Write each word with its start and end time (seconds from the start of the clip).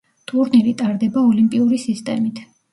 ტურნირი 0.29 0.73
ტარდება 0.79 1.25
ოლიმპიური 1.33 1.83
სისტემით. 1.87 2.45